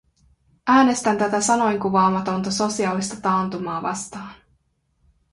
[0.67, 4.33] Äänestän tätä sanoinkuvaamatonta sosiaalista taantumaa vastaan.